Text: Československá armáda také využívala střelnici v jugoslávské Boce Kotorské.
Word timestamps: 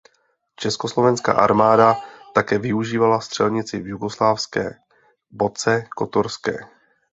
Československá 0.55 1.33
armáda 1.33 1.95
také 2.33 2.57
využívala 2.59 3.21
střelnici 3.21 3.79
v 3.79 3.87
jugoslávské 3.87 4.79
Boce 5.31 5.83
Kotorské. 5.95 6.57